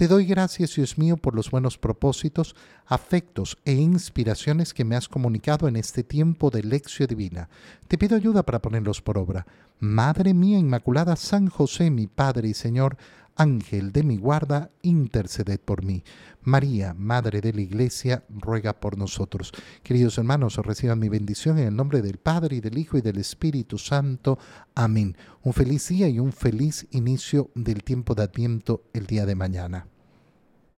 Te 0.00 0.08
doy 0.08 0.24
gracias, 0.24 0.76
Dios 0.76 0.96
mío, 0.96 1.18
por 1.18 1.34
los 1.34 1.50
buenos 1.50 1.76
propósitos, 1.76 2.56
afectos 2.86 3.58
e 3.66 3.74
inspiraciones 3.74 4.72
que 4.72 4.82
me 4.82 4.96
has 4.96 5.10
comunicado 5.10 5.68
en 5.68 5.76
este 5.76 6.02
tiempo 6.02 6.48
de 6.48 6.62
lección 6.62 7.06
divina. 7.06 7.50
Te 7.86 7.98
pido 7.98 8.16
ayuda 8.16 8.42
para 8.42 8.62
ponerlos 8.62 9.02
por 9.02 9.18
obra. 9.18 9.46
Madre 9.78 10.32
mía 10.32 10.58
Inmaculada, 10.58 11.16
San 11.16 11.48
José, 11.48 11.90
mi 11.90 12.06
Padre 12.06 12.48
y 12.48 12.54
Señor, 12.54 12.96
Ángel 13.36 13.92
de 13.92 14.02
mi 14.02 14.16
guarda, 14.16 14.70
interceded 14.82 15.60
por 15.60 15.84
mí. 15.84 16.04
María, 16.42 16.94
Madre 16.94 17.40
de 17.40 17.52
la 17.52 17.60
Iglesia, 17.60 18.24
ruega 18.28 18.80
por 18.80 18.96
nosotros. 18.96 19.52
Queridos 19.82 20.18
hermanos, 20.18 20.56
reciban 20.56 20.98
mi 20.98 21.08
bendición 21.08 21.58
en 21.58 21.68
el 21.68 21.76
nombre 21.76 22.02
del 22.02 22.18
Padre 22.18 22.56
y 22.56 22.60
del 22.60 22.78
Hijo 22.78 22.98
y 22.98 23.00
del 23.02 23.18
Espíritu 23.18 23.78
Santo. 23.78 24.38
Amén. 24.74 25.16
Un 25.42 25.52
feliz 25.52 25.88
día 25.88 26.08
y 26.08 26.18
un 26.18 26.32
feliz 26.32 26.86
inicio 26.90 27.50
del 27.54 27.82
tiempo 27.84 28.14
de 28.14 28.22
Adviento 28.22 28.84
el 28.92 29.06
día 29.06 29.26
de 29.26 29.34
mañana. 29.34 29.86